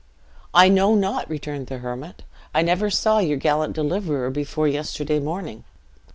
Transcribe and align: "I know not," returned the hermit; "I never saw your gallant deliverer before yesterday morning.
"I 0.55 0.67
know 0.67 0.95
not," 0.95 1.29
returned 1.29 1.67
the 1.67 1.77
hermit; 1.77 2.23
"I 2.55 2.63
never 2.63 2.89
saw 2.89 3.19
your 3.19 3.37
gallant 3.37 3.73
deliverer 3.75 4.31
before 4.31 4.67
yesterday 4.67 5.19
morning. 5.19 5.63